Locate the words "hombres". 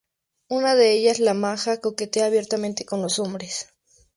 3.19-3.67